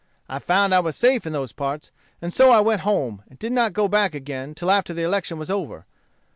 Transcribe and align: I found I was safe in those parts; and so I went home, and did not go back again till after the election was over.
I 0.27 0.39
found 0.39 0.73
I 0.73 0.79
was 0.79 0.95
safe 0.95 1.27
in 1.27 1.33
those 1.33 1.51
parts; 1.51 1.91
and 2.23 2.33
so 2.33 2.49
I 2.49 2.59
went 2.59 2.81
home, 2.81 3.21
and 3.29 3.37
did 3.37 3.51
not 3.51 3.71
go 3.71 3.87
back 3.87 4.15
again 4.15 4.55
till 4.55 4.71
after 4.71 4.95
the 4.95 5.03
election 5.03 5.37
was 5.37 5.51
over. 5.51 5.85